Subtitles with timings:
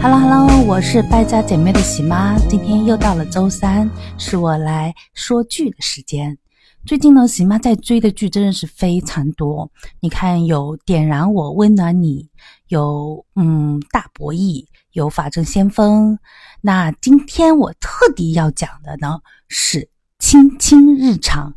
[0.00, 6.38] Hello Hello，我是败家姐妹的喜妈，今天又到了周三，是我来说剧的时间。
[6.86, 9.68] 最近呢，喜妈在追的剧真的是非常多。
[9.98, 12.22] 你看，有《点燃我，温暖你》，
[12.68, 16.12] 有嗯《大博弈》，有《法证先锋》。
[16.60, 19.18] 那今天我特地要讲的呢
[19.48, 19.80] 是
[20.20, 21.50] 《亲亲日常》。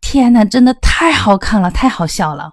[0.00, 2.52] 天呐，真的太好看了，太好笑了！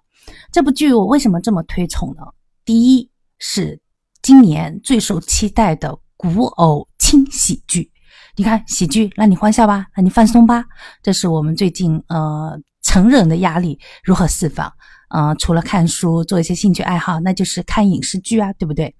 [0.51, 2.23] 这部剧我为什么这么推崇呢？
[2.65, 3.09] 第一
[3.39, 3.79] 是
[4.21, 7.91] 今年最受期待的古偶轻喜剧。
[8.35, 10.63] 你看，喜剧让你欢笑吧，让你放松吧，
[11.03, 14.71] 这是我们最近呃成人的压力如何释放？
[15.09, 18.95] 呃，除了看书，做一些兴趣爱好，那就是看影视剧啊，对不对？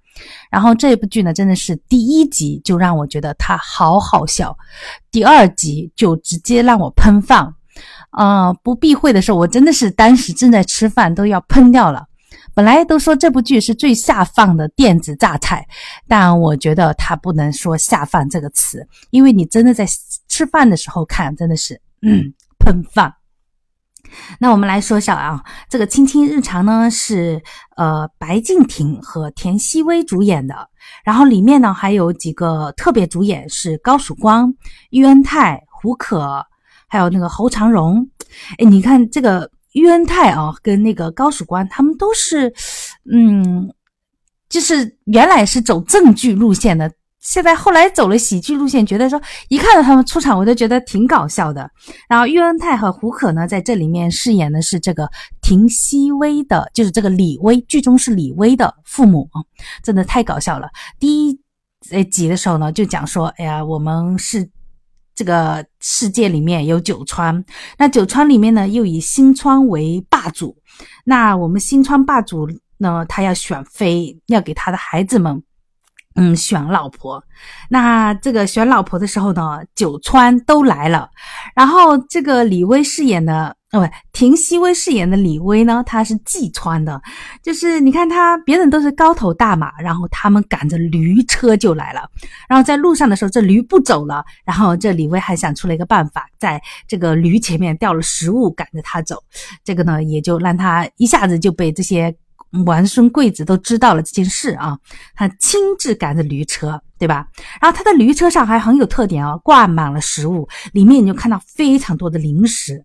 [0.49, 4.57] 然后这部剧呢，真的是第一集就让我觉得它好好笑，
[5.09, 7.55] 第二集就直接让我喷放。
[8.09, 12.05] 啊，不避讳的时候，我真的是当时正在吃饭，都要喷掉了。
[12.53, 15.65] 本来都说这部剧是最下饭的电子榨菜，
[16.07, 19.87] 但我觉得它不能说下饭这个词，因为你真的在
[20.27, 23.13] 吃饭的时候看，真的是嗯喷饭。
[24.39, 27.41] 那我们来说一下啊，这个《亲亲日常》呢是
[27.77, 30.69] 呃白敬亭和田曦薇主演的，
[31.05, 34.53] 然后里面呢还有几个特别主演是高曙光、
[34.89, 36.45] 喻恩泰、胡可，
[36.87, 38.05] 还有那个侯长荣。
[38.57, 39.49] 哎，你看这个。
[39.73, 42.53] 喻恩泰啊，跟那个高曙光，他们都是，
[43.11, 43.71] 嗯，
[44.49, 51.69] 就是原来是走正剧路线的，现在后来走了喜剧路线，觉得说一看到他们出场，我都觉得挺搞笑的。
[52.09, 55.09] 然后喻恩泰和胡可呢，在这里面饰演的是这个
[55.41, 59.29] 廷曦薇的，就是这个李薇，剧中是李薇的父母，
[59.83, 60.67] 真的太搞笑了。
[60.99, 61.39] 第一
[61.91, 64.49] 呃集的时候呢，就讲说，哎呀，我们是。
[65.13, 67.43] 这个世界里面有九川，
[67.77, 70.57] 那九川里面呢又以新川为霸主，
[71.05, 75.43] 那我们新川霸主呢，他要选妃，要给他的孩子们，
[76.15, 77.23] 嗯，选老婆。
[77.69, 81.09] 那这个选老婆的时候呢，九川都来了，
[81.55, 83.55] 然后这个李薇饰演的。
[83.71, 87.01] 哦，不，廷曦薇饰演的李薇呢，她是济川的，
[87.41, 92.01] 就是你看她，别人都是高头大马，然后他们赶着驴车就来了，
[92.49, 99.23] 然后在路上的时候，这驴不走了，然后这李薇还想出了一个办法，在这个驴前面掉了食物赶着他走，
[99.63, 102.13] 这个呢也就让他一下子就被这些
[102.65, 104.77] 王孙贵子都知道了这件事啊，
[105.15, 107.25] 他亲自赶着驴车，对吧？
[107.61, 112.83] 然后他的驴车上还很有特点哦，挂满了食物，里面你就看到非常多的零食。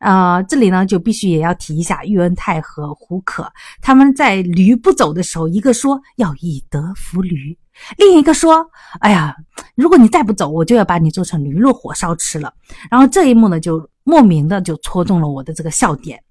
[0.00, 3.50] 呃，这里呢就必须也要提一下喻恩泰和胡可，
[3.80, 7.56] 他们在驴不走的时候，一个说要以德服驴，
[7.96, 8.66] 另一个说，
[9.00, 9.36] 哎呀，
[9.74, 12.52] 如果你再不走，我就要把你做成驴肉火烧吃了。
[12.90, 16.22] 然后这一幕呢，就莫名的就戳中了我的这个笑点。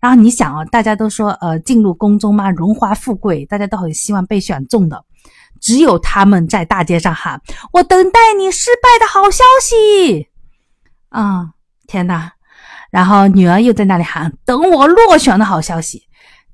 [0.00, 5.04] 然后你想啊，大家都说，呃，进入宫中嘛，荣华富贵，大家都很希望被选中的，
[5.60, 7.40] 只有他们在大街上喊
[7.72, 10.28] ：“我等待你失败的好消息。”
[11.10, 11.50] 啊，
[11.88, 12.32] 天哪！
[12.90, 16.02] 然后女儿又在那里喊：“等我落选的好消息。”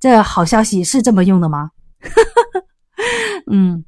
[0.01, 1.71] 这好消息是这么用的吗？
[3.51, 3.83] 嗯，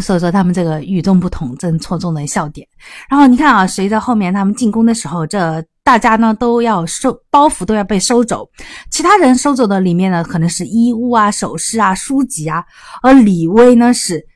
[0.00, 2.66] 所以说他们这个与众不同，真戳中了笑点。
[3.08, 8.48] 然后你看啊，随着后面他们进宫的时候，这大家呢都要收包袱，都要被收走。
[8.90, 12.64] 其他人收走的里面呢，可能是衣物啊、首饰啊、书籍啊，
[13.02, 14.26] 而李薇呢是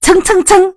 [0.00, 0.74] 蹭蹭蹭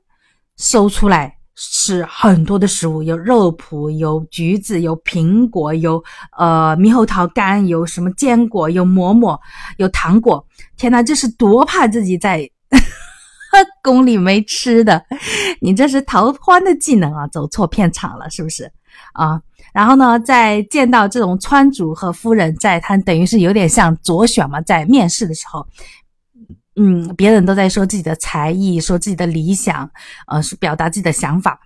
[0.57, 1.37] 收出来。
[1.55, 6.03] 是很多的食物，有肉脯，有橘子，有苹果，有
[6.37, 9.39] 呃猕猴桃干，有什么坚果，有馍馍，
[9.77, 10.43] 有糖果。
[10.77, 12.49] 天哪，这是多怕自己在
[13.83, 15.03] 宫里没吃的！
[15.61, 18.71] 你这是逃荒的技能啊，走错片场了是不是
[19.13, 19.39] 啊？
[19.73, 25.65] 然后呢，在见到这种川主和夫人，在他等于是有点像左选嘛，在面试的时候。
[26.75, 29.89] 嗯，别人都在说自己的才艺，说自己的理想，
[30.27, 31.59] 呃，是表达自己的想法。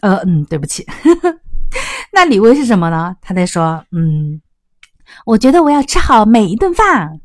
[0.00, 0.86] 呃，嗯，对不起。
[2.12, 3.16] 那李薇是什么呢？
[3.20, 4.40] 他在说，嗯，
[5.24, 7.20] 我觉得我要吃好每一顿饭。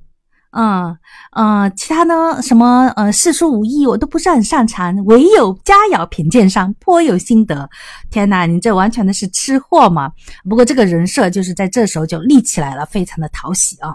[0.51, 0.97] 嗯
[1.31, 7.70] 嗯，其他呢，什么呃，四书五艺我都不是很擅长，唯有佳肴品鉴上颇有心得。
[8.09, 10.11] 天哪，你这完全的是吃货嘛！
[10.49, 13.93] 不过这个人设就是在这时候就立起来了，非常的讨喜啊。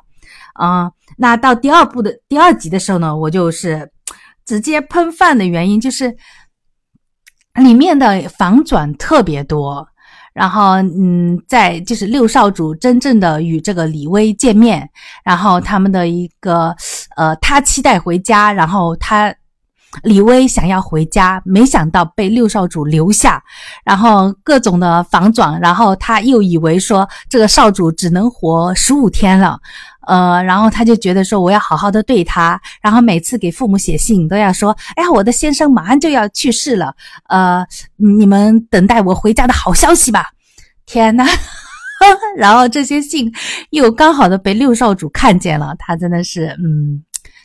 [0.55, 0.91] 啊，
[1.23, 3.89] 那到第二部的第二集的时候呢，我就是
[4.45, 6.17] 直接喷饭的原因就是
[7.55, 9.87] 里面的反转特别多，
[10.35, 14.91] 然后嗯，在就是六少主真正的与这个李薇见面，
[15.23, 16.75] 然后他们的一个
[17.15, 19.33] 呃，他期待回家，然后他。
[20.05, 23.45] 李薇想要回家，没想到被六少主留下，
[23.85, 29.61] 然后各种的反转，然后他又以为说这个少主只能活十五天了，
[30.07, 36.95] 呃，然后他就觉得说我要好好的对他，然后每次给父母写信都要说，哎呀，我的先生马上就要去世了，
[37.29, 37.67] 呃，
[37.97, 40.31] 你们等待我回家的好消息吧。
[40.87, 41.27] 天哪，
[42.37, 43.33] 然后这些信
[43.71, 47.03] 又刚好的被六少主看见了，他真的是嗯。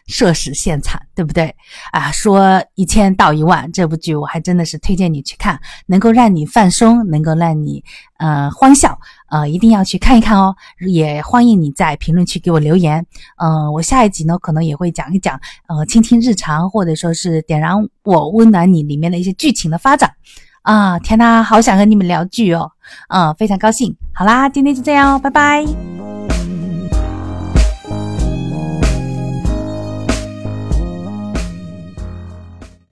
[0.08, 1.54] 涉史现惨，对不对
[1.92, 2.12] 啊？
[2.12, 7.84] 说一千道一万，这部剧我还真的是推荐你去看，能够让你放松，能够让你
[8.18, 8.98] 呃欢笑，
[9.30, 10.56] 呃一定要去看一看哦。
[10.88, 13.06] 也欢迎你在评论区给我留言，
[13.38, 20.12] 嗯，我下一集呢可能也会讲一讲呃倾听日常，或者说是点燃我温暖你里面的一些剧情的发展
[20.62, 20.98] 啊。
[21.00, 22.72] 天呐，好想和你们聊剧哦，
[23.10, 23.96] 嗯，非常高兴。
[24.14, 25.97] 好啦，今天就这样哦，拜拜。